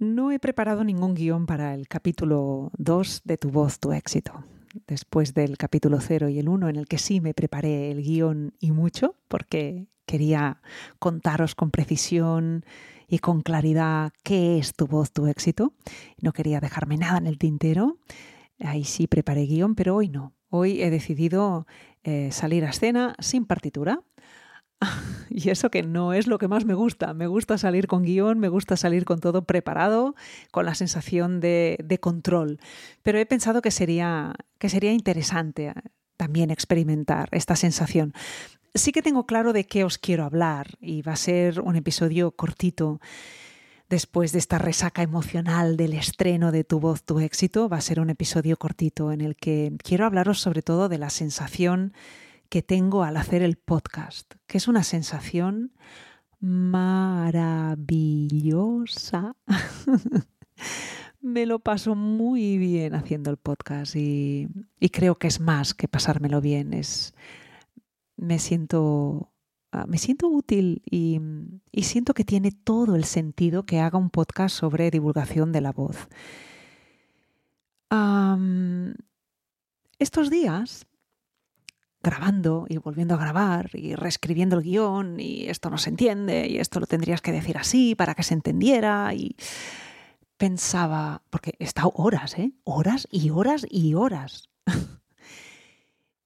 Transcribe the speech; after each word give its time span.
No 0.00 0.30
he 0.30 0.38
preparado 0.38 0.84
ningún 0.84 1.14
guion 1.14 1.46
para 1.46 1.74
el 1.74 1.88
capítulo 1.88 2.70
2 2.78 3.22
de 3.24 3.36
Tu 3.36 3.50
voz, 3.50 3.80
tu 3.80 3.92
éxito. 3.92 4.44
Después 4.86 5.34
del 5.34 5.58
capítulo 5.58 5.98
0 6.00 6.28
y 6.28 6.38
el 6.38 6.48
1, 6.48 6.68
en 6.68 6.76
el 6.76 6.86
que 6.86 6.98
sí 6.98 7.20
me 7.20 7.34
preparé 7.34 7.90
el 7.90 8.04
guion 8.04 8.54
y 8.60 8.70
mucho, 8.70 9.16
porque 9.26 9.88
quería 10.06 10.60
contaros 11.00 11.56
con 11.56 11.72
precisión 11.72 12.64
y 13.08 13.18
con 13.18 13.40
claridad 13.40 14.12
qué 14.22 14.58
es 14.58 14.72
tu 14.74 14.86
voz, 14.86 15.10
tu 15.10 15.26
éxito. 15.26 15.72
No 16.20 16.32
quería 16.32 16.60
dejarme 16.60 16.96
nada 16.96 17.18
en 17.18 17.26
el 17.26 17.36
tintero. 17.36 17.98
Ahí 18.60 18.84
sí 18.84 19.08
preparé 19.08 19.46
guion, 19.46 19.74
pero 19.74 19.96
hoy 19.96 20.10
no. 20.10 20.32
Hoy 20.48 20.80
he 20.80 20.90
decidido 20.90 21.66
eh, 22.04 22.30
salir 22.30 22.64
a 22.64 22.70
escena 22.70 23.16
sin 23.18 23.46
partitura 23.46 24.04
y 25.30 25.50
eso 25.50 25.70
que 25.70 25.82
no 25.82 26.12
es 26.12 26.26
lo 26.26 26.38
que 26.38 26.48
más 26.48 26.64
me 26.64 26.74
gusta. 26.74 27.14
Me 27.14 27.26
gusta 27.26 27.58
salir 27.58 27.86
con 27.86 28.02
guion, 28.02 28.38
me 28.38 28.48
gusta 28.48 28.76
salir 28.76 29.04
con 29.04 29.20
todo 29.20 29.42
preparado, 29.42 30.14
con 30.50 30.66
la 30.66 30.74
sensación 30.74 31.40
de, 31.40 31.78
de 31.82 31.98
control. 31.98 32.58
Pero 33.02 33.18
he 33.18 33.26
pensado 33.26 33.62
que 33.62 33.70
sería, 33.70 34.34
que 34.58 34.68
sería 34.68 34.92
interesante 34.92 35.68
eh, 35.68 35.74
también 36.16 36.50
experimentar 36.50 37.28
esta 37.32 37.56
sensación. 37.56 38.12
Sí 38.74 38.92
que 38.92 39.02
tengo 39.02 39.26
claro 39.26 39.52
de 39.52 39.64
qué 39.64 39.84
os 39.84 39.98
quiero 39.98 40.24
hablar 40.24 40.76
y 40.80 41.02
va 41.02 41.12
a 41.12 41.16
ser 41.16 41.60
un 41.60 41.76
episodio 41.76 42.32
cortito. 42.32 43.00
Después 43.88 44.32
de 44.32 44.38
esta 44.38 44.58
resaca 44.58 45.02
emocional 45.02 45.78
del 45.78 45.94
estreno 45.94 46.52
de 46.52 46.62
Tu 46.62 46.78
voz, 46.78 47.04
tu 47.04 47.20
éxito, 47.20 47.70
va 47.70 47.78
a 47.78 47.80
ser 47.80 48.00
un 48.00 48.10
episodio 48.10 48.58
cortito 48.58 49.12
en 49.12 49.22
el 49.22 49.34
que 49.34 49.72
quiero 49.82 50.04
hablaros 50.04 50.40
sobre 50.40 50.60
todo 50.60 50.90
de 50.90 50.98
la 50.98 51.08
sensación 51.08 51.94
que 52.48 52.62
tengo 52.62 53.04
al 53.04 53.16
hacer 53.16 53.42
el 53.42 53.56
podcast, 53.56 54.34
que 54.46 54.58
es 54.58 54.68
una 54.68 54.82
sensación 54.82 55.72
maravillosa. 56.40 57.76
me 61.20 61.46
lo 61.46 61.58
paso 61.58 61.94
muy 61.94 62.58
bien 62.58 62.94
haciendo 62.94 63.30
el 63.30 63.36
podcast 63.36 63.96
y, 63.96 64.48
creo 64.92 65.18
que 65.18 65.26
es 65.26 65.40
más 65.40 65.74
que 65.74 65.88
pasármelo 65.88 66.40
bien. 66.40 66.72
Es, 66.72 67.14
me 68.16 68.38
siento, 68.38 69.32
ah, 69.72 69.86
me 69.86 69.98
siento 69.98 70.28
útil 70.28 70.82
y, 70.90 71.20
siento 71.82 72.14
que 72.14 72.24
tiene 72.24 72.52
todo 72.52 72.96
el 72.96 73.04
sentido 73.04 73.64
que 73.64 73.80
haga 73.80 73.98
un 73.98 74.10
podcast 74.10 74.56
sobre 74.56 74.90
divulgación 74.90 75.52
de 75.52 75.60
la 75.60 75.72
voz. 75.72 76.08
Estos 79.98 80.30
días 80.30 80.86
grabando 82.02 82.66
y 82.68 82.76
volviendo 82.78 83.14
a 83.14 83.18
grabar 83.18 83.70
y 83.74 83.94
reescribiendo 83.94 84.56
el 84.56 84.62
guion 84.62 85.18
y 85.20 85.48
esto 85.48 85.70
no 85.70 85.78
se 85.78 85.90
entiende 85.90 86.46
y 86.48 86.58
esto 86.58 86.80
lo 86.80 86.86
tendrías 86.86 87.20
que 87.20 87.32
decir 87.32 87.58
así 87.58 87.94
para 87.94 88.14
que 88.14 88.22
se 88.22 88.34
entendiera 88.34 89.12
y 89.14 89.36
pensaba, 90.36 91.22
porque 91.30 91.54
he 91.58 91.64
estado 91.64 91.92
horas, 91.96 92.38
¿eh? 92.38 92.52
Horas 92.64 93.08
y 93.10 93.30
horas 93.30 93.66
y 93.68 93.94
horas. 93.94 94.48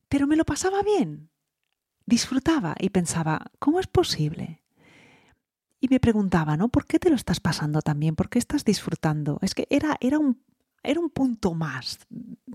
Pero 0.08 0.26
me 0.26 0.36
lo 0.36 0.44
pasaba 0.44 0.82
bien, 0.82 1.30
disfrutaba 2.04 2.74
y 2.78 2.90
pensaba, 2.90 3.50
¿cómo 3.58 3.80
es 3.80 3.86
posible? 3.86 4.62
Y 5.80 5.88
me 5.88 5.98
preguntaba, 5.98 6.56
¿no? 6.56 6.68
¿Por 6.68 6.86
qué 6.86 6.98
te 6.98 7.08
lo 7.08 7.16
estás 7.16 7.40
pasando 7.40 7.80
tan 7.80 7.98
bien? 7.98 8.14
¿Por 8.14 8.28
qué 8.28 8.38
estás 8.38 8.64
disfrutando? 8.64 9.38
Es 9.40 9.54
que 9.54 9.66
era, 9.70 9.96
era 10.00 10.18
un 10.18 10.42
era 10.82 11.00
un 11.00 11.10
punto 11.10 11.54
más 11.54 12.00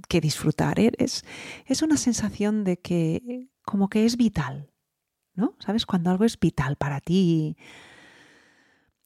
que 0.07 0.21
disfrutar. 0.21 0.79
¿eh? 0.79 0.91
Es, 0.97 1.23
es 1.65 1.81
una 1.81 1.97
sensación 1.97 2.63
de 2.63 2.77
que 2.77 3.49
como 3.63 3.89
que 3.89 4.05
es 4.05 4.17
vital, 4.17 4.71
¿no? 5.33 5.55
¿Sabes? 5.59 5.85
Cuando 5.85 6.09
algo 6.09 6.25
es 6.25 6.39
vital 6.39 6.75
para 6.77 7.01
ti 7.01 7.57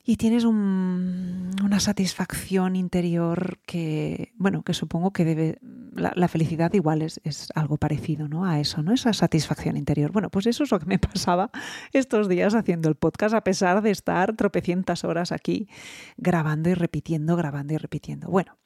y 0.03 0.16
tienes 0.16 0.45
un, 0.45 1.52
una 1.64 1.80
satisfacción 1.80 2.75
interior 2.75 3.59
que, 3.66 4.33
bueno, 4.36 4.64
que 4.64 4.73
supongo 4.73 5.11
que 5.11 5.25
debe, 5.25 5.59
la, 5.94 6.11
la 6.16 6.27
felicidad 6.27 6.73
igual 6.73 7.03
es, 7.03 7.22
es, 7.23 7.49
algo 7.53 7.77
parecido, 7.77 8.27
¿no? 8.27 8.45
A 8.45 8.59
eso, 8.59 8.81
¿no? 8.81 8.94
Esa 8.94 9.14
satisfacción 9.14 9.77
interior. 9.77 10.11
Bueno, 10.11 10.30
pues 10.30 10.48
eso 10.48 10.64
es 10.64 10.71
lo 10.71 10.80
que 10.80 10.88
me 10.88 10.99
pasaba 10.99 11.52
estos 11.93 12.27
días 12.27 12.55
haciendo 12.55 12.89
el 12.89 12.95
podcast, 12.95 13.36
a 13.36 13.43
pesar 13.43 13.82
de 13.82 13.92
estar 13.92 14.36
tropecientas 14.36 15.03
horas 15.03 15.32
aquí 15.32 15.70
grabando 16.17 16.70
y 16.70 16.73
repitiendo, 16.73 17.36
grabando 17.36 17.73
y 17.73 17.77
repitiendo. 17.77 18.27
Bueno, 18.27 18.58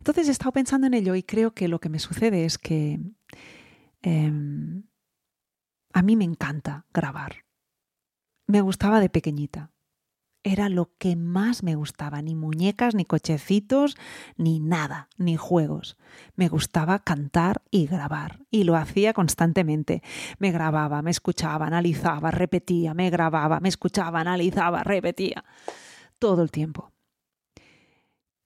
entonces 0.00 0.28
he 0.28 0.30
estado 0.32 0.52
pensando 0.52 0.86
en 0.86 0.94
ello 0.94 1.14
y 1.14 1.22
creo 1.22 1.52
que 1.52 1.68
lo 1.68 1.78
que 1.78 1.90
me 1.90 1.98
sucede 1.98 2.46
es 2.46 2.56
que 2.56 2.98
eh, 4.02 4.32
a 5.92 6.02
mí 6.02 6.16
me 6.16 6.24
encanta 6.24 6.86
grabar. 6.92 7.44
Me 8.46 8.62
gustaba 8.62 8.98
de 9.00 9.10
pequeñita. 9.10 9.72
Era 10.42 10.70
lo 10.70 10.96
que 10.96 11.16
más 11.16 11.62
me 11.62 11.74
gustaba, 11.74 12.22
ni 12.22 12.34
muñecas, 12.34 12.94
ni 12.94 13.04
cochecitos, 13.04 13.98
ni 14.38 14.58
nada, 14.58 15.10
ni 15.18 15.36
juegos. 15.36 15.98
Me 16.34 16.48
gustaba 16.48 17.00
cantar 17.00 17.60
y 17.70 17.86
grabar, 17.86 18.40
y 18.50 18.64
lo 18.64 18.76
hacía 18.76 19.12
constantemente. 19.12 20.02
Me 20.38 20.50
grababa, 20.50 21.02
me 21.02 21.10
escuchaba, 21.10 21.66
analizaba, 21.66 22.30
repetía, 22.30 22.94
me 22.94 23.10
grababa, 23.10 23.60
me 23.60 23.68
escuchaba, 23.68 24.20
analizaba, 24.20 24.82
repetía, 24.82 25.44
todo 26.18 26.42
el 26.42 26.50
tiempo. 26.50 26.89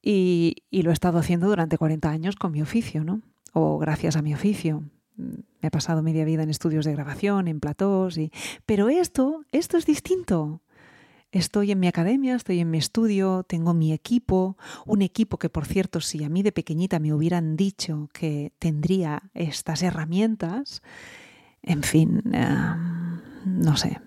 Y, 0.06 0.56
lo 0.70 0.90
he 0.90 0.92
estado 0.92 1.18
haciendo 1.18 1.48
durante 1.48 1.78
40 1.78 2.10
años 2.10 2.36
con 2.36 2.52
mi 2.52 2.60
oficio, 2.60 3.04
¿no? 3.04 3.22
O 3.54 3.78
gracias 3.78 4.16
a 4.16 4.22
mi 4.22 4.34
oficio. 4.34 4.82
Me 5.16 5.68
he 5.68 5.70
pasado 5.70 6.02
media 6.02 6.26
vida 6.26 6.42
en 6.42 6.50
estudios 6.50 6.84
de 6.84 6.92
grabación, 6.92 7.48
en 7.48 7.60
platós, 7.60 8.18
y... 8.18 8.30
pero 8.66 8.90
esto, 8.90 9.44
esto 9.50 9.78
es 9.78 9.86
distinto. 9.86 10.60
Estoy 11.32 11.72
en 11.72 11.80
mi 11.80 11.88
academia, 11.88 12.36
estoy 12.36 12.60
en 12.60 12.70
mi 12.70 12.78
estudio, 12.78 13.44
tengo 13.44 13.72
mi 13.72 13.92
equipo, 13.92 14.58
un 14.84 15.02
equipo 15.02 15.38
que, 15.38 15.48
por 15.48 15.64
cierto, 15.64 16.00
si 16.00 16.22
a 16.22 16.28
mí 16.28 16.42
de 16.42 16.52
pequeñita 16.52 16.98
me 16.98 17.12
hubieran 17.12 17.56
dicho 17.56 18.10
que 18.12 18.52
tendría 18.58 19.22
estas 19.32 19.82
herramientas, 19.82 20.82
en 21.62 21.82
fin, 21.82 22.22
uh, 22.26 23.48
no 23.48 23.76
sé, 23.76 24.00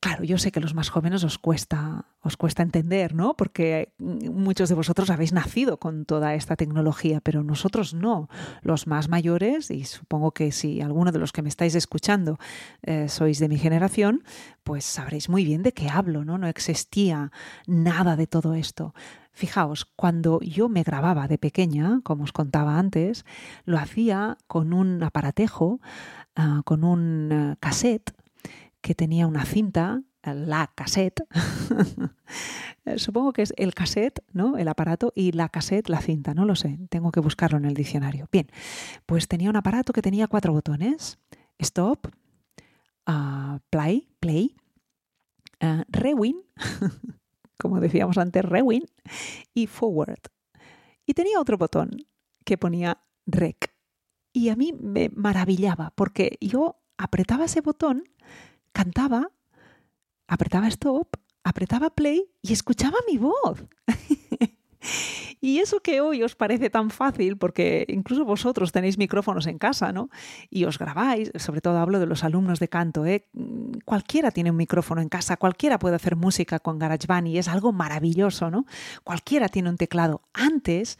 claro, 0.00 0.24
yo 0.24 0.38
sé 0.38 0.52
que 0.52 0.58
a 0.58 0.62
los 0.62 0.74
más 0.74 0.90
jóvenes 0.90 1.24
os 1.24 1.38
cuesta, 1.38 2.06
os 2.20 2.36
cuesta 2.36 2.62
entender, 2.62 3.14
¿no? 3.14 3.34
Porque 3.34 3.92
muchos 3.98 4.68
de 4.68 4.74
vosotros 4.74 5.10
habéis 5.10 5.32
nacido 5.32 5.78
con 5.78 6.04
toda 6.04 6.34
esta 6.34 6.56
tecnología, 6.56 7.20
pero 7.20 7.42
nosotros 7.42 7.94
no. 7.94 8.28
Los 8.62 8.86
más 8.86 9.08
mayores, 9.08 9.70
y 9.70 9.84
supongo 9.84 10.32
que 10.32 10.52
si 10.52 10.80
alguno 10.80 11.12
de 11.12 11.18
los 11.18 11.32
que 11.32 11.42
me 11.42 11.48
estáis 11.48 11.74
escuchando 11.74 12.38
eh, 12.82 13.08
sois 13.08 13.38
de 13.38 13.48
mi 13.48 13.58
generación, 13.58 14.22
pues 14.64 14.84
sabréis 14.84 15.28
muy 15.28 15.44
bien 15.44 15.62
de 15.62 15.72
qué 15.72 15.88
hablo, 15.88 16.24
¿no? 16.24 16.38
No 16.38 16.46
existía 16.46 17.32
nada 17.66 18.16
de 18.16 18.26
todo 18.26 18.54
esto. 18.54 18.94
Fijaos, 19.32 19.86
cuando 19.96 20.40
yo 20.40 20.68
me 20.68 20.82
grababa 20.82 21.28
de 21.28 21.38
pequeña, 21.38 22.00
como 22.02 22.24
os 22.24 22.32
contaba 22.32 22.78
antes, 22.78 23.24
lo 23.64 23.78
hacía 23.78 24.36
con 24.46 24.72
un 24.72 25.02
aparatejo, 25.02 25.80
uh, 26.36 26.62
con 26.64 26.84
un 26.84 27.32
uh, 27.32 27.56
cassette 27.60 28.12
que 28.80 28.94
tenía 28.94 29.26
una 29.26 29.44
cinta, 29.44 30.02
la 30.22 30.72
cassette. 30.74 31.22
Supongo 32.96 33.32
que 33.32 33.42
es 33.42 33.54
el 33.56 33.74
cassette, 33.74 34.20
¿no? 34.32 34.56
El 34.56 34.68
aparato 34.68 35.12
y 35.14 35.32
la 35.32 35.48
cassette, 35.48 35.88
la 35.88 36.00
cinta, 36.00 36.34
no 36.34 36.44
lo 36.44 36.56
sé, 36.56 36.78
tengo 36.88 37.12
que 37.12 37.20
buscarlo 37.20 37.58
en 37.58 37.64
el 37.64 37.74
diccionario. 37.74 38.28
Bien, 38.32 38.48
pues 39.06 39.28
tenía 39.28 39.50
un 39.50 39.56
aparato 39.56 39.92
que 39.92 40.02
tenía 40.02 40.26
cuatro 40.26 40.52
botones: 40.52 41.18
stop, 41.58 42.08
uh, 43.06 43.58
play, 43.70 44.08
play, 44.18 44.56
uh, 45.62 45.82
rewind, 45.88 46.42
como 47.58 47.80
decíamos 47.80 48.18
antes, 48.18 48.44
rewind 48.44 48.88
y 49.54 49.66
forward. 49.66 50.20
Y 51.06 51.14
tenía 51.14 51.40
otro 51.40 51.58
botón 51.58 51.90
que 52.44 52.58
ponía 52.58 53.02
rec. 53.26 53.74
Y 54.32 54.48
a 54.48 54.56
mí 54.56 54.72
me 54.72 55.10
maravillaba 55.14 55.92
porque 55.96 56.38
yo 56.40 56.80
apretaba 56.96 57.46
ese 57.46 57.60
botón 57.62 58.04
cantaba, 58.72 59.30
apretaba 60.26 60.68
stop, 60.68 61.16
apretaba 61.44 61.90
play 61.90 62.30
y 62.42 62.52
escuchaba 62.52 62.98
mi 63.08 63.18
voz. 63.18 63.64
y 65.40 65.58
eso 65.58 65.80
que 65.80 66.00
hoy 66.00 66.22
os 66.22 66.36
parece 66.36 66.70
tan 66.70 66.90
fácil, 66.90 67.36
porque 67.36 67.86
incluso 67.88 68.24
vosotros 68.24 68.72
tenéis 68.72 68.98
micrófonos 68.98 69.46
en 69.46 69.58
casa, 69.58 69.92
¿no? 69.92 70.10
Y 70.48 70.64
os 70.64 70.78
grabáis, 70.78 71.30
sobre 71.36 71.60
todo 71.60 71.78
hablo 71.78 71.98
de 71.98 72.06
los 72.06 72.24
alumnos 72.24 72.60
de 72.60 72.68
canto, 72.68 73.06
¿eh? 73.06 73.28
Cualquiera 73.84 74.30
tiene 74.30 74.50
un 74.50 74.56
micrófono 74.56 75.00
en 75.00 75.08
casa, 75.08 75.36
cualquiera 75.36 75.78
puede 75.78 75.96
hacer 75.96 76.16
música 76.16 76.60
con 76.60 76.78
GarageBand 76.78 77.28
y 77.28 77.38
es 77.38 77.48
algo 77.48 77.72
maravilloso, 77.72 78.50
¿no? 78.50 78.66
Cualquiera 79.04 79.48
tiene 79.48 79.70
un 79.70 79.76
teclado. 79.76 80.22
Antes, 80.32 80.98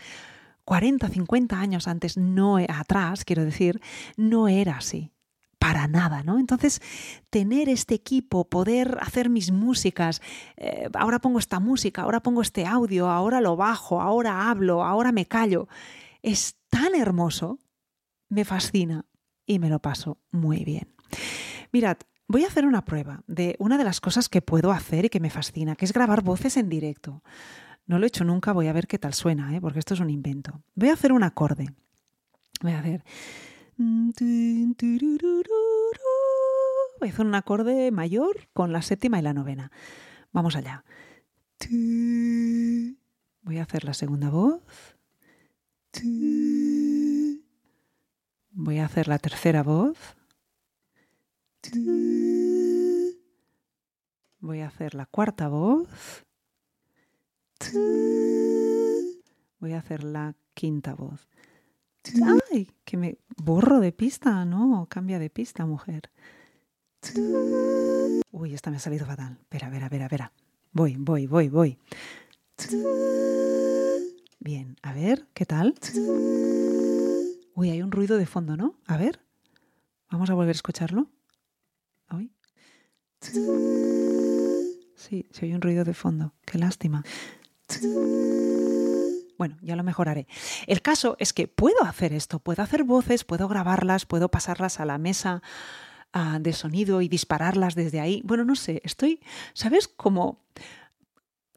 40, 0.65 1.09
50 1.09 1.61
años 1.61 1.89
antes, 1.89 2.17
no 2.17 2.57
atrás, 2.57 3.25
quiero 3.25 3.45
decir, 3.45 3.81
no 4.17 4.49
era 4.49 4.77
así 4.77 5.13
para 5.61 5.87
nada, 5.87 6.23
¿no? 6.23 6.39
Entonces, 6.39 6.81
tener 7.29 7.69
este 7.69 7.95
equipo, 7.95 8.49
poder 8.49 8.97
hacer 9.03 9.29
mis 9.29 9.53
músicas, 9.53 10.23
eh, 10.57 10.89
ahora 10.95 11.19
pongo 11.19 11.39
esta 11.39 11.61
música, 11.61 12.03
ahora 12.03 12.21
pongo 12.21 12.41
este 12.41 12.65
audio, 12.65 13.11
ahora 13.11 13.43
lo 13.43 13.57
bajo, 13.57 14.01
ahora 14.01 14.49
hablo, 14.49 14.83
ahora 14.83 15.13
me 15.13 15.27
callo, 15.27 15.69
es 16.23 16.57
tan 16.71 16.95
hermoso, 16.95 17.59
me 18.31 18.47
fascina 18.47 19.05
y 19.45 19.59
me 19.59 19.69
lo 19.69 19.81
paso 19.81 20.17
muy 20.33 20.65
bien. 20.65 20.95
Mirad, 21.73 21.99
Voy 22.33 22.45
a 22.45 22.47
hacer 22.47 22.65
una 22.65 22.85
prueba 22.85 23.25
de 23.27 23.57
una 23.59 23.77
de 23.77 23.83
las 23.83 24.01
cosas 24.01 24.29
que 24.29 24.41
puedo 24.41 24.71
hacer 24.71 25.07
y 25.07 25.09
que 25.09 25.19
me 25.19 25.31
fascina, 25.31 25.75
que 25.75 25.85
es 25.85 25.93
grabar 25.93 26.23
voces 26.23 26.57
en 26.57 26.69
directo. 26.69 27.25
No 27.87 27.99
lo 27.99 28.05
he 28.05 28.07
hecho 28.07 28.23
nunca, 28.23 28.53
voy 28.53 28.69
a 28.69 28.73
ver 28.73 28.87
qué 28.87 29.01
tal 29.01 29.15
suena, 29.15 29.53
¿eh? 29.57 29.61
porque 29.61 29.81
esto 29.81 29.95
es 29.95 30.01
un 30.01 30.11
invento. 30.11 30.63
Voy 30.77 30.91
a 30.91 30.93
hacer 30.93 31.11
un 31.11 31.25
acorde. 31.25 31.75
Voy 32.63 32.71
a 32.71 32.79
hacer... 32.79 33.03
Voy 33.83 34.13
a 37.09 37.13
hacer 37.13 37.25
un 37.25 37.35
acorde 37.35 37.91
mayor 37.91 38.47
con 38.53 38.75
la 38.75 38.83
séptima 38.83 39.19
y 39.19 39.23
la 39.23 39.33
novena. 39.33 39.73
Vamos 40.33 40.55
allá. 40.55 40.85
Voy 43.43 43.57
a 43.59 43.63
hacer 43.63 43.85
la 43.85 43.95
segunda 43.95 44.29
voz. 44.29 44.63
Voy 48.51 48.79
a 48.81 48.85
hacer 48.85 49.09
la 49.09 49.19
tercera 49.19 49.63
voz. 49.63 49.97
Voy 54.41 54.61
a 54.61 54.67
hacer 54.67 54.95
la 54.95 55.07
cuarta 55.07 55.49
voz. 55.49 55.89
Voy 59.59 59.73
a 59.73 59.79
hacer 59.79 60.05
la 60.05 60.35
quinta 60.53 60.95
voz. 60.95 61.31
¡Ay! 62.51 62.71
Que 62.85 62.97
me 62.97 63.19
borro 63.37 63.81
de 63.81 63.93
pista, 63.93 64.45
no, 64.45 64.87
cambia 64.89 65.19
de 65.19 65.31
pista, 65.31 65.67
mujer. 65.67 66.11
Uy, 68.31 68.55
esta 68.55 68.71
me 68.71 68.77
ha 68.77 68.81
salido 68.81 69.07
fatal. 69.07 69.39
Espera, 69.41 69.67
a 69.69 69.71
ver, 69.71 69.85
a 69.85 69.89
ver, 69.89 70.03
a 70.03 70.09
ver. 70.09 70.31
Voy, 70.73 70.97
voy, 70.99 71.27
voy, 71.27 71.49
voy. 71.49 71.79
Bien, 74.39 74.77
a 74.83 74.93
ver, 74.93 75.27
¿qué 75.35 75.47
tal? 75.47 75.75
Uy, 77.55 77.71
hay 77.71 77.83
un 77.83 77.91
ruido 77.91 78.17
de 78.17 78.27
fondo, 78.27 78.57
¿no? 78.57 78.77
A 78.87 78.97
ver. 78.97 79.21
Vamos 80.11 80.31
a 80.31 80.35
volver 80.35 80.51
a 80.51 80.53
escucharlo. 80.53 81.09
Uy. 82.13 82.33
Sí, 84.95 85.27
se 85.31 85.45
oye 85.45 85.55
un 85.55 85.63
ruido 85.63 85.85
de 85.85 85.95
fondo. 85.95 86.35
Qué 86.45 86.59
lástima. 86.59 87.05
Bueno, 89.41 89.57
ya 89.63 89.75
lo 89.75 89.83
mejoraré. 89.83 90.27
El 90.67 90.83
caso 90.83 91.17
es 91.19 91.33
que 91.33 91.49
puedo 91.49 91.83
hacer 91.85 92.13
esto, 92.13 92.41
puedo 92.41 92.63
hacer 92.63 92.85
voces, 92.85 93.25
puedo 93.25 93.49
grabarlas, 93.49 94.05
puedo 94.05 94.31
pasarlas 94.31 94.81
a 94.81 94.85
la 94.85 94.99
mesa 94.99 95.41
ah, 96.13 96.37
de 96.39 96.53
sonido 96.53 97.01
y 97.01 97.09
dispararlas 97.09 97.75
desde 97.75 98.01
ahí. 98.01 98.21
Bueno, 98.23 98.45
no 98.45 98.55
sé, 98.55 98.83
estoy, 98.85 99.19
¿sabes? 99.55 99.89
Como, 99.89 100.45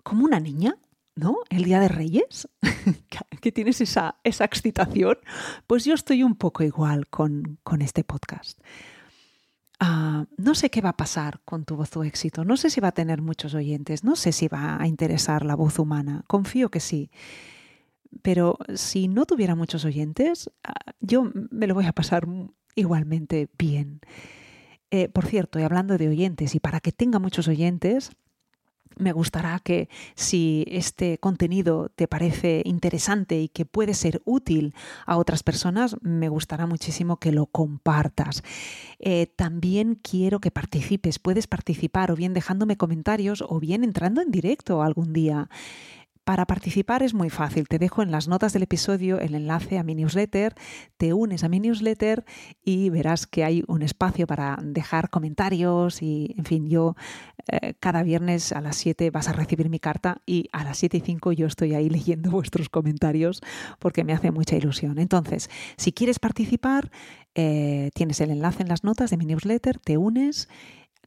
como 0.01 0.23
una 0.23 0.39
niña, 0.39 0.77
¿no? 1.15 1.39
El 1.49 1.65
Día 1.65 1.81
de 1.81 1.89
Reyes, 1.89 2.47
que 3.41 3.51
tienes 3.51 3.81
esa, 3.81 4.15
esa 4.23 4.45
excitación. 4.45 5.17
Pues 5.67 5.83
yo 5.83 5.93
estoy 5.93 6.23
un 6.23 6.35
poco 6.35 6.63
igual 6.63 7.09
con, 7.09 7.59
con 7.63 7.81
este 7.81 8.05
podcast. 8.05 8.61
Ah, 9.81 10.25
no 10.37 10.55
sé 10.55 10.69
qué 10.69 10.79
va 10.79 10.91
a 10.91 10.95
pasar 10.95 11.41
con 11.43 11.65
tu 11.65 11.75
voz 11.75 11.89
tu 11.89 12.03
éxito, 12.03 12.45
no 12.45 12.55
sé 12.55 12.69
si 12.69 12.79
va 12.79 12.87
a 12.87 12.93
tener 12.93 13.21
muchos 13.21 13.53
oyentes, 13.53 14.05
no 14.05 14.15
sé 14.15 14.31
si 14.31 14.47
va 14.47 14.81
a 14.81 14.87
interesar 14.87 15.43
la 15.43 15.55
voz 15.55 15.79
humana, 15.79 16.23
confío 16.27 16.71
que 16.71 16.79
sí. 16.79 17.11
Pero 18.21 18.57
si 18.75 19.07
no 19.07 19.25
tuviera 19.25 19.55
muchos 19.55 19.85
oyentes, 19.85 20.49
ah, 20.63 20.73
yo 20.99 21.31
me 21.33 21.67
lo 21.67 21.73
voy 21.73 21.85
a 21.85 21.93
pasar 21.93 22.27
igualmente 22.75 23.49
bien. 23.57 24.01
Eh, 24.91 25.09
por 25.09 25.25
cierto, 25.25 25.59
y 25.59 25.63
hablando 25.63 25.97
de 25.97 26.07
oyentes, 26.07 26.53
y 26.55 26.59
para 26.59 26.79
que 26.79 26.91
tenga 26.91 27.17
muchos 27.19 27.47
oyentes, 27.47 28.11
me 28.97 29.11
gustará 29.11 29.59
que 29.59 29.89
si 30.15 30.65
este 30.67 31.17
contenido 31.17 31.89
te 31.89 32.07
parece 32.07 32.61
interesante 32.65 33.39
y 33.39 33.49
que 33.49 33.65
puede 33.65 33.93
ser 33.93 34.21
útil 34.25 34.73
a 35.05 35.17
otras 35.17 35.43
personas, 35.43 35.95
me 36.01 36.29
gustará 36.29 36.67
muchísimo 36.67 37.17
que 37.17 37.31
lo 37.31 37.47
compartas. 37.47 38.43
Eh, 38.99 39.27
también 39.35 39.95
quiero 39.95 40.39
que 40.39 40.51
participes. 40.51 41.19
Puedes 41.19 41.47
participar 41.47 42.11
o 42.11 42.15
bien 42.15 42.33
dejándome 42.33 42.77
comentarios 42.77 43.43
o 43.47 43.59
bien 43.59 43.83
entrando 43.83 44.21
en 44.21 44.31
directo 44.31 44.83
algún 44.83 45.13
día. 45.13 45.49
Para 46.23 46.45
participar 46.45 47.03
es 47.03 47.13
muy 47.13 47.29
fácil. 47.29 47.67
Te 47.67 47.79
dejo 47.79 48.01
en 48.01 48.09
las 48.09 48.29
notas 48.29 48.53
del 48.53 48.63
episodio 48.63 49.19
el 49.19 49.35
enlace 49.35 49.77
a 49.77 49.83
mi 49.83 49.93
newsletter, 49.93 50.55
te 50.95 51.11
unes 51.11 51.43
a 51.43 51.49
mi 51.49 51.59
newsletter 51.59 52.23
y 52.63 52.89
verás 52.89 53.27
que 53.27 53.43
hay 53.43 53.65
un 53.67 53.81
espacio 53.81 54.25
para 54.25 54.57
dejar 54.61 55.09
comentarios 55.09 56.01
y, 56.01 56.33
en 56.37 56.45
fin, 56.45 56.69
yo 56.69 56.95
eh, 57.51 57.73
cada 57.81 58.03
viernes 58.03 58.53
a 58.53 58.61
las 58.61 58.77
7 58.77 59.11
vas 59.11 59.27
a 59.27 59.33
recibir 59.33 59.69
mi 59.69 59.79
carta 59.79 60.21
y 60.25 60.47
a 60.53 60.63
las 60.63 60.77
7 60.77 60.95
y 60.95 61.01
5 61.01 61.33
yo 61.33 61.45
estoy 61.45 61.73
ahí 61.73 61.89
leyendo 61.89 62.31
vuestros 62.31 62.69
comentarios 62.69 63.41
porque 63.79 64.05
me 64.05 64.13
hace 64.13 64.31
mucha 64.31 64.55
ilusión. 64.55 64.99
Entonces, 64.99 65.49
si 65.75 65.91
quieres 65.91 66.19
participar, 66.19 66.89
eh, 67.35 67.89
tienes 67.95 68.21
el 68.21 68.31
enlace 68.31 68.63
en 68.63 68.69
las 68.69 68.85
notas 68.85 69.09
de 69.09 69.17
mi 69.17 69.25
newsletter, 69.25 69.77
te 69.77 69.97
unes 69.97 70.47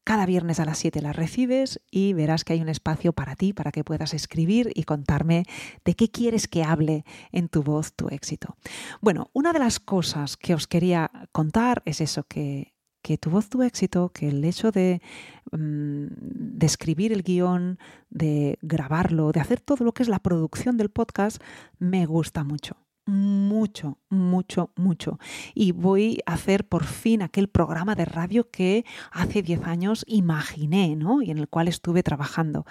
cada 0.06 0.24
viernes 0.24 0.60
a 0.60 0.64
las 0.64 0.78
7 0.78 1.02
las 1.02 1.16
recibes 1.16 1.80
y 1.90 2.12
verás 2.12 2.44
que 2.44 2.52
hay 2.52 2.60
un 2.60 2.68
espacio 2.68 3.12
para 3.12 3.34
ti, 3.34 3.52
para 3.52 3.72
que 3.72 3.82
puedas 3.82 4.14
escribir 4.14 4.70
y 4.76 4.84
contarme 4.84 5.46
de 5.84 5.94
qué 5.94 6.12
quieres 6.12 6.46
que 6.46 6.62
hable 6.62 7.04
en 7.32 7.48
tu 7.48 7.64
voz 7.64 7.92
tu 7.92 8.08
éxito. 8.08 8.56
Bueno, 9.00 9.30
una 9.32 9.52
de 9.52 9.58
las 9.58 9.80
cosas 9.80 10.36
que 10.36 10.54
os 10.54 10.68
quería 10.68 11.10
contar 11.32 11.82
es 11.86 12.00
eso, 12.00 12.22
que, 12.22 12.72
que 13.02 13.18
tu 13.18 13.30
voz 13.30 13.48
tu 13.48 13.64
éxito, 13.64 14.10
que 14.10 14.28
el 14.28 14.44
hecho 14.44 14.70
de, 14.70 15.02
mm, 15.50 16.06
de 16.08 16.66
escribir 16.66 17.12
el 17.12 17.24
guion, 17.24 17.80
de 18.08 18.60
grabarlo, 18.62 19.32
de 19.32 19.40
hacer 19.40 19.60
todo 19.60 19.84
lo 19.84 19.92
que 19.92 20.04
es 20.04 20.08
la 20.08 20.20
producción 20.20 20.76
del 20.76 20.90
podcast, 20.90 21.42
me 21.80 22.06
gusta 22.06 22.44
mucho 22.44 22.85
mucho, 23.06 23.98
mucho, 24.10 24.72
mucho. 24.76 25.18
Y 25.54 25.72
voy 25.72 26.20
a 26.26 26.34
hacer 26.34 26.68
por 26.68 26.84
fin 26.84 27.22
aquel 27.22 27.48
programa 27.48 27.94
de 27.94 28.04
radio 28.04 28.50
que 28.50 28.84
hace 29.12 29.42
10 29.42 29.64
años 29.64 30.04
imaginé, 30.08 30.96
¿no? 30.96 31.22
Y 31.22 31.30
en 31.30 31.38
el 31.38 31.48
cual 31.48 31.68
estuve 31.68 32.02
trabajando. 32.02 32.66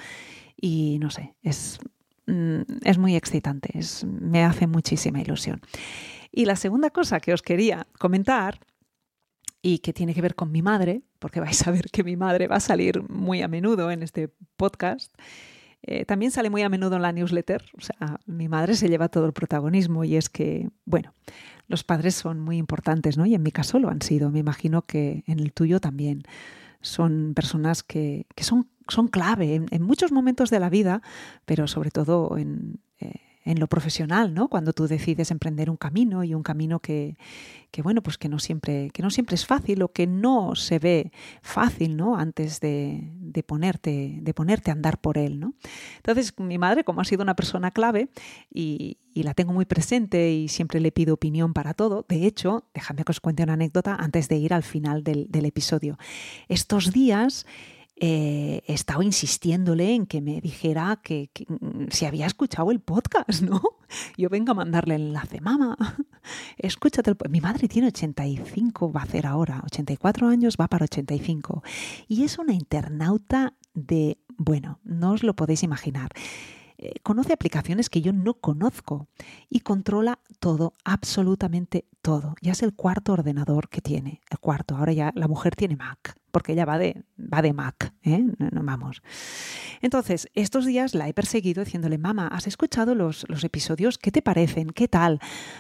Y 0.56 1.00
no 1.00 1.10
sé, 1.10 1.36
es, 1.42 1.80
mm, 2.28 2.62
es 2.84 2.98
muy 2.98 3.16
excitante, 3.16 3.78
es, 3.78 4.04
me 4.04 4.44
hace 4.44 4.68
muchísima 4.68 5.22
ilusión. 5.22 5.62
Y 6.32 6.46
la 6.46 6.58
segunda 6.58 6.90
cosa 6.90 7.20
que 7.20 7.34
os 7.34 7.42
quería 7.42 7.88
comentar 7.98 8.60
y 9.62 9.80
que 9.80 9.94
tiene 9.94 10.14
que 10.14 10.22
ver 10.22 10.36
con 10.36 10.52
mi 10.52 10.62
madre, 10.62 11.02
porque 11.18 11.40
vais 11.40 11.66
a 11.66 11.72
ver 11.72 11.90
que 11.92 12.04
mi 12.04 12.18
madre 12.18 12.48
va 12.48 12.58
a 12.58 12.60
salir 12.60 13.02
muy 13.10 13.42
a 13.42 13.48
menudo 13.48 13.90
en 13.90 14.04
este 14.04 14.30
podcast, 14.58 15.12
eh, 15.88 16.04
también 16.06 16.32
sale 16.32 16.50
muy 16.50 16.64
a 16.64 16.70
menudo 16.70 16.96
en 16.96 17.04
la 17.04 17.12
newsletter. 17.12 17.64
O 17.78 17.82
sea, 17.82 18.20
mi 18.26 18.48
madre 18.48 18.76
se 18.76 18.90
lleva 18.90 19.08
todo 19.08 19.26
el 19.28 19.34
protagonismo 19.34 20.04
y 20.04 20.16
es 20.16 20.30
que, 20.30 20.70
bueno, 20.86 21.14
los 21.68 21.84
padres 21.84 22.16
son 22.16 22.40
muy 22.40 22.58
importantes, 22.58 23.18
¿no? 23.18 23.26
Y 23.26 23.36
en 23.36 23.44
mi 23.44 23.52
caso 23.52 23.78
lo 23.78 23.90
han 23.90 24.02
sido. 24.02 24.32
Me 24.32 24.40
imagino 24.40 24.82
que 24.82 25.24
en 25.28 25.40
el 25.40 25.54
tuyo 25.54 25.80
también. 25.80 26.24
Son 26.82 27.34
personas 27.36 27.82
que, 27.82 28.28
son, 28.38 28.68
son 28.88 29.08
clave 29.08 29.56
en, 29.56 29.82
muchos 29.82 30.12
momentos 30.12 30.52
de 30.52 30.60
la 30.60 30.70
vida, 30.70 31.02
pero 31.46 31.68
sobre 31.68 31.90
todo 31.90 32.38
en, 32.38 32.80
en 33.46 33.60
lo 33.60 33.68
profesional, 33.68 34.34
¿no? 34.34 34.48
Cuando 34.48 34.74
tú 34.74 34.88
decides 34.88 35.30
emprender 35.30 35.70
un 35.70 35.78
camino 35.78 36.24
y 36.24 36.34
un 36.34 36.42
camino 36.42 36.80
que, 36.80 37.16
que, 37.70 37.84
bueno, 37.84 38.02
pues 38.02 38.18
que 38.18 38.28
no 38.28 38.40
siempre, 38.40 38.90
que 38.92 39.04
no 39.04 39.12
siempre 39.12 39.36
es 39.36 39.46
fácil 39.46 39.84
o 39.84 39.94
que 39.94 40.08
no 40.08 40.56
se 40.56 40.80
ve 40.80 41.12
fácil, 41.44 41.96
¿no? 41.96 42.18
Antes 42.18 42.60
de, 42.60 43.12
de, 43.14 43.44
ponerte, 43.44 44.18
de 44.22 44.34
ponerte 44.34 44.72
a 44.72 44.74
andar 44.74 45.00
por 45.00 45.20
él, 45.20 45.40
¿no? 45.40 45.54
Entonces, 45.98 46.34
mi 46.40 46.58
madre, 46.58 46.84
como 46.84 47.02
ha 47.02 47.06
sido 47.06 47.22
una 47.22 47.36
persona 47.36 47.70
clave 47.72 48.10
y, 48.52 48.98
la 49.16 49.34
tengo 49.34 49.54
muy 49.54 49.66
presente 49.66 50.32
y 50.32 50.50
siempre 50.50 50.80
le 50.80 50.92
pido 50.92 51.14
opinión 51.14 51.54
para 51.54 51.74
todo, 51.74 52.06
de 52.08 52.28
hecho, 52.28 52.66
déjame 52.74 53.04
que 53.04 53.12
os 53.12 53.20
cuente 53.22 53.44
una 53.44 53.54
anécdota 53.54 53.96
antes 53.96 54.28
de 54.28 54.36
ir 54.36 54.54
al 54.54 54.62
final 54.62 55.04
del, 55.04 55.32
del 55.32 55.46
episodio. 55.46 55.98
Estos 56.48 56.92
días 56.92 57.46
eh, 57.98 58.62
he 58.68 58.74
estado 58.74 59.02
insistiéndole 59.02 59.94
en 59.94 60.06
que 60.06 60.20
me 60.20 60.42
dijera 60.42 61.00
que, 61.02 61.30
mm, 61.48 61.86
si 61.92 62.06
había 62.06 62.25
escuchado 62.25 62.72
el 62.72 62.82
podcast, 62.82 63.42
¿no? 63.42 63.62
Yo 64.18 64.30
vengo 64.30 64.52
a 64.52 64.56
mandarle 64.56 64.96
el 64.96 65.04
enlace, 65.04 65.40
mamá, 65.40 65.78
escúchate 66.58 67.12
el 67.12 67.18
Mi 67.30 67.40
madre 67.40 67.68
tiene 67.70 67.88
85, 67.88 68.92
va 68.92 69.02
a 69.02 69.04
hacer 69.04 69.25
ahora, 69.25 69.62
84 69.66 70.28
años, 70.28 70.58
va 70.60 70.68
para 70.68 70.84
85. 70.84 71.64
Y 72.08 72.24
es 72.24 72.38
una 72.38 72.54
internauta 72.54 73.54
de, 73.74 74.18
bueno, 74.38 74.80
no 74.84 75.12
os 75.12 75.24
lo 75.24 75.36
podéis 75.36 75.64
imaginar. 75.64 76.12
Eh, 76.77 76.96
conoce 77.03 77.32
aplicaciones 77.32 77.89
que 77.89 78.01
yo 78.01 78.12
no 78.12 78.34
conozco 78.34 79.08
y 79.50 79.62
controla 79.62 80.20
todo, 80.39 80.74
absolutamente 80.84 81.86
todo. 82.01 82.36
Ya 82.41 82.51
es 82.51 82.63
el 82.63 82.74
cuarto 82.74 83.13
ordenador 83.13 83.70
que 83.70 83.82
tiene, 83.82 84.22
el 84.29 84.39
cuarto. 84.39 84.75
Ahora 84.75 84.91
ya 84.91 85.12
la 85.15 85.29
mujer 85.29 85.55
tiene 85.55 85.77
Mac, 85.77 86.15
porque 86.32 86.51
ella 86.51 86.65
va 86.65 86.77
de, 86.77 87.05
va 87.17 87.41
de 87.41 87.53
Mac, 87.53 87.94
¿eh? 88.03 88.20
no, 88.20 88.63
vamos. 88.63 89.01
Entonces, 89.82 90.29
estos 90.34 90.65
días 90.65 90.94
la 90.94 91.08
he 91.08 91.13
perseguido 91.13 91.63
diciéndole, 91.63 91.98
mamá, 91.98 92.27
¿has 92.27 92.46
escuchado 92.46 92.94
los, 92.94 93.25
los 93.29 93.46
episodios? 93.46 93.98
¿Qué 93.98 94.12
te 94.12 94.22
parecen? 94.22 94.70
¿Qué 94.70 94.89
tal? 94.89 95.20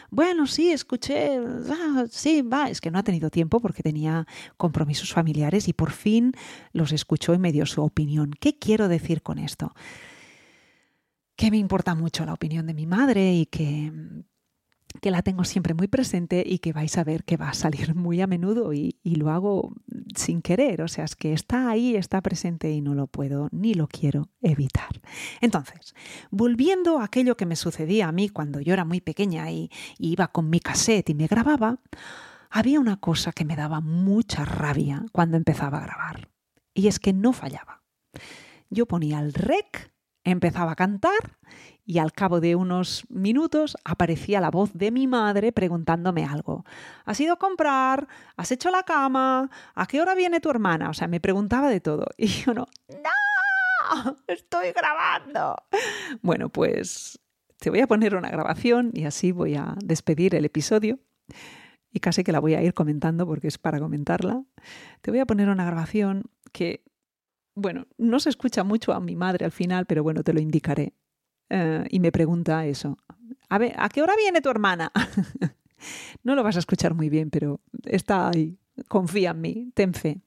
Bueno, 0.09 0.47
sí, 0.47 0.71
escuché, 0.71 1.39
ah, 1.69 2.05
sí, 2.11 2.41
va, 2.41 2.69
es 2.69 2.81
que 2.81 2.91
no 2.91 2.99
ha 2.99 3.03
tenido 3.03 3.29
tiempo 3.29 3.61
porque 3.61 3.83
tenía 3.83 4.27
compromisos 4.57 5.13
familiares 5.13 5.69
y 5.69 5.73
por 5.73 5.91
fin 5.91 6.33
los 6.73 6.91
escuchó 6.91 7.33
y 7.33 7.39
me 7.39 7.53
dio 7.53 7.65
su 7.65 7.81
opinión. 7.81 8.33
¿Qué 8.37 8.59
quiero 8.59 8.89
decir 8.89 9.21
con 9.21 9.37
esto? 9.39 9.73
Que 11.35 11.51
me 11.51 11.57
importa 11.57 11.95
mucho 11.95 12.25
la 12.25 12.33
opinión 12.33 12.65
de 12.67 12.73
mi 12.73 12.85
madre 12.85 13.33
y 13.33 13.45
que, 13.45 13.91
que 15.01 15.11
la 15.11 15.21
tengo 15.21 15.43
siempre 15.43 15.73
muy 15.73 15.87
presente 15.87 16.43
y 16.45 16.59
que 16.59 16.73
vais 16.73 16.97
a 16.97 17.03
ver 17.03 17.23
que 17.23 17.37
va 17.37 17.49
a 17.49 17.53
salir 17.53 17.95
muy 17.95 18.21
a 18.21 18.27
menudo 18.27 18.73
y, 18.73 18.97
lo 19.03 19.29
hago 19.29 19.73
sin 20.15 20.41
querer. 20.41 20.81
O 20.81 20.87
sea, 20.87 21.05
es 21.05 21.15
que 21.15 21.33
está 21.33 21.69
ahí, 21.69 21.95
está 21.95 22.21
presente 22.21 22.71
y 22.71 22.81
no 22.81 22.95
lo 22.95 23.07
puedo 23.07 23.49
ni 23.51 23.73
lo 23.73 23.87
quiero 23.87 24.29
evitar. 24.41 25.01
Entonces, 25.41 25.93
volviendo 26.31 26.99
a 26.99 27.05
aquello 27.05 27.37
que 27.37 27.45
me 27.45 27.55
sucedía 27.55 28.07
a 28.07 28.11
mí 28.11 28.29
cuando 28.29 28.59
yo 28.59 28.73
era 28.73 28.85
muy 28.85 29.01
pequeña 29.01 29.49
y, 29.51 29.69
y 29.97 30.11
iba 30.11 30.27
con 30.27 30.49
mi 30.49 30.59
cassette 30.59 31.09
y 31.09 31.13
me 31.13 31.27
grababa, 31.27 31.79
había 32.49 32.79
una 32.79 32.97
cosa 32.97 33.31
que 33.31 33.45
me 33.45 33.55
daba 33.55 33.81
mucha 33.81 34.45
rabia 34.45 35.05
cuando 35.11 35.37
empezaba 35.37 35.79
a 35.79 35.85
grabar. 35.85 36.29
Y 36.73 36.87
es 36.87 36.99
que 36.99 37.13
no 37.13 37.31
fallaba. 37.31 37.83
Yo 38.69 38.85
ponía 38.85 39.19
el 39.19 39.33
rec, 39.33 39.93
empezaba 40.25 40.73
a 40.73 40.75
cantar 40.75 41.37
y 41.85 41.99
al 41.99 42.11
cabo 42.11 42.41
de 42.41 42.55
unos 42.55 43.05
minutos 43.09 43.77
aparecía 43.85 44.41
la 44.41 44.49
voz 44.49 44.73
de 44.73 44.91
mi 44.91 45.07
madre 45.07 45.51
preguntándome 45.51 46.25
algo. 46.25 46.65
¿Has 47.05 47.19
ido 47.21 47.33
a 47.33 47.39
comprar? 47.39 48.07
¿Has 48.35 48.51
hecho 48.51 48.71
la 48.71 48.83
cama? 48.83 49.49
¿A 49.75 49.85
qué 49.85 50.01
hora 50.01 50.15
viene 50.15 50.41
tu 50.41 50.49
hermana? 50.49 50.89
O 50.89 50.93
sea, 50.93 51.07
me 51.07 51.21
preguntaba 51.21 51.69
de 51.69 51.79
todo. 51.79 52.07
Y 52.17 52.27
yo 52.27 52.53
no, 52.53 52.65
¡No! 52.89 54.17
Estoy 54.27 54.71
grabando. 54.71 55.55
Bueno, 56.23 56.49
pues 56.49 57.19
te 57.59 57.69
voy 57.69 57.81
a 57.81 57.87
poner 57.87 58.15
una 58.15 58.29
grabación 58.29 58.89
y 58.93 59.05
así 59.05 59.31
voy 59.31 59.55
a 59.55 59.75
despedir 59.83 60.33
el 60.33 60.45
episodio. 60.45 60.99
Y 61.91 61.99
casi 61.99 62.23
que 62.23 62.31
la 62.31 62.39
voy 62.39 62.55
a 62.55 62.63
ir 62.63 62.73
comentando 62.73 63.27
porque 63.27 63.47
es 63.47 63.59
para 63.59 63.79
comentarla. 63.79 64.43
Te 65.01 65.11
voy 65.11 65.19
a 65.19 65.25
poner 65.25 65.49
una 65.49 65.65
grabación 65.65 66.23
que, 66.51 66.83
bueno, 67.55 67.87
no 67.97 68.19
se 68.19 68.29
escucha 68.29 68.63
mucho 68.63 68.93
a 68.93 68.99
mi 68.99 69.15
madre 69.15 69.45
al 69.45 69.51
final, 69.51 69.85
pero 69.85 70.03
bueno, 70.03 70.23
te 70.23 70.33
lo 70.33 70.39
indicaré. 70.41 70.93
Eh, 71.49 71.85
y 71.89 71.99
me 71.99 72.11
pregunta 72.11 72.65
eso. 72.65 72.97
A 73.49 73.57
ver, 73.57 73.73
¿a 73.77 73.89
qué 73.89 74.01
hora 74.01 74.13
viene 74.17 74.41
tu 74.41 74.49
hermana? 74.49 74.91
no 76.23 76.35
lo 76.35 76.43
vas 76.43 76.57
a 76.57 76.59
escuchar 76.59 76.93
muy 76.93 77.09
bien, 77.09 77.29
pero 77.29 77.61
está 77.85 78.29
ahí. 78.29 78.57
Confía 78.89 79.31
en 79.31 79.41
mí, 79.41 79.71
ten 79.73 79.93
fe. 79.93 80.19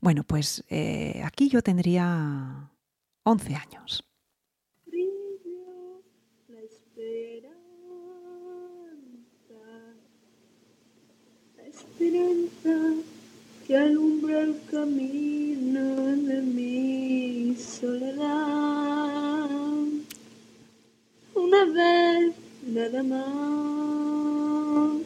Bueno, 0.00 0.22
pues 0.22 0.64
eh, 0.68 1.20
aquí 1.24 1.48
yo 1.48 1.62
tendría 1.62 2.70
11 3.24 3.56
años. 3.56 4.04
La 11.56 11.64
esperanza 11.66 13.17
que 13.68 13.76
alumbra 13.76 14.40
el 14.40 14.58
camino 14.70 16.06
de 16.06 16.40
mi 16.40 17.54
soledad 17.54 19.50
una 21.34 21.64
vez 21.66 22.34
nada 22.66 23.02
más. 23.02 23.28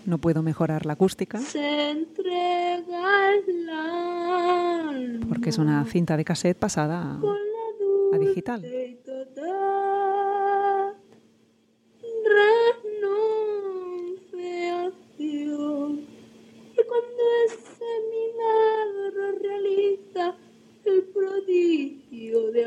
No 0.07 0.19
puedo 0.19 0.45
mejorar 0.45 0.87
la 0.87 0.93
acústica. 0.93 1.41
Se 1.41 1.91
entrega 1.91 3.35
el 3.35 3.69
alma 3.69 5.27
porque 5.29 5.51
es 5.51 5.59
una 5.59 5.85
cinta 5.85 6.17
de 6.17 6.25
cassette 6.25 6.57
pasada 6.57 7.19
la 7.21 8.17
a 8.17 8.19
digital. 8.21 8.65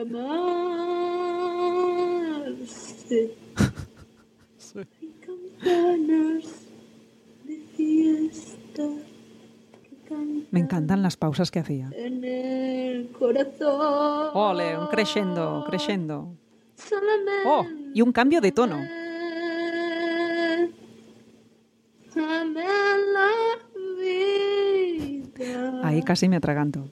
De 0.09 0.19
amarse. 2.45 3.35
Hay 4.75 5.09
campanas 5.25 6.45
de 7.45 7.55
fiesta 7.77 8.83
Me 10.51 10.59
encantan 10.59 11.01
las 11.01 11.15
pausas 11.15 11.49
que 11.51 11.59
hacía. 11.59 11.89
en 11.95 12.23
el 12.23 13.09
corazón. 13.11 14.31
Ole, 14.33 14.77
un 14.77 14.87
crescendo, 14.87 15.63
crescendo. 15.67 16.35
Solamente 16.75 17.31
Oh, 17.45 17.65
y 17.93 18.01
un 18.01 18.11
cambio 18.11 18.41
de 18.41 18.51
tono. 18.51 18.79
Ahí 25.83 26.01
casi 26.01 26.27
me 26.29 26.37
atraganto. 26.37 26.89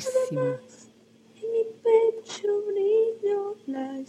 Pianísimo. 0.00 0.42
en 0.42 1.52
mi 1.52 1.64
pecho 1.82 2.48
la. 3.66 4.04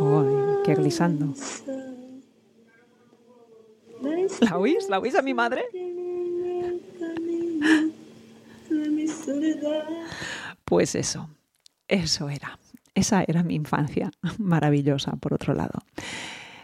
Oh, 0.00 0.62
qué 0.64 0.74
glisando. 0.74 1.34
¿La 4.40 4.58
oís? 4.58 4.88
¿La 4.88 4.98
oís 4.98 5.14
a 5.14 5.22
mi 5.22 5.34
madre? 5.34 5.64
Pues 10.64 10.94
eso, 10.94 11.28
eso 11.88 12.28
era. 12.28 12.58
Esa 12.94 13.24
era 13.26 13.42
mi 13.42 13.54
infancia, 13.54 14.10
maravillosa, 14.38 15.12
por 15.16 15.34
otro 15.34 15.54
lado. 15.54 15.80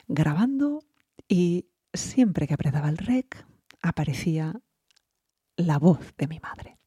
Grabando 0.09 0.81
y 1.29 1.67
siempre 1.93 2.47
que 2.47 2.55
apretaba 2.55 2.89
el 2.89 2.99
rec 2.99 3.45
aparecía 3.83 4.61
la 5.57 5.79
voz 5.79 6.15
de 6.17 6.27
mi 6.27 6.39
madre. 6.41 6.78